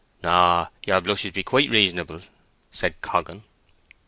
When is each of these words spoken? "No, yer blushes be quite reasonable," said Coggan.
"No, 0.23 0.69
yer 0.83 0.99
blushes 0.99 1.31
be 1.31 1.43
quite 1.43 1.69
reasonable," 1.69 2.21
said 2.71 2.99
Coggan. 3.01 3.43